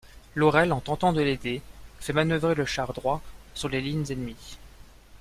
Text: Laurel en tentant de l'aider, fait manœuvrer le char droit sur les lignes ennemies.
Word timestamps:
Laurel 0.33 0.71
en 0.73 0.81
tentant 0.81 1.13
de 1.13 1.21
l'aider, 1.21 1.61
fait 1.99 2.11
manœuvrer 2.11 2.55
le 2.55 2.65
char 2.65 2.91
droit 2.91 3.21
sur 3.53 3.69
les 3.69 3.81
lignes 3.81 4.07
ennemies. 4.11 4.57